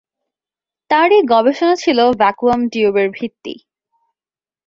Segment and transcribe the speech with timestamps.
[0.89, 3.53] তার এই গবেষণা ছিল ভ্যাকুয়াম টিউবের ভিত্তি।